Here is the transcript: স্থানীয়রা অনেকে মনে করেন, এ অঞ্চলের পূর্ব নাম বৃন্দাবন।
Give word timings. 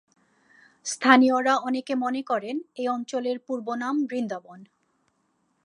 স্থানীয়রা 0.85 1.53
অনেকে 1.57 1.93
মনে 1.95 2.21
করেন, 2.23 2.55
এ 2.75 2.83
অঞ্চলের 2.89 3.37
পূর্ব 3.39 3.67
নাম 3.75 3.95
বৃন্দাবন। 4.05 4.59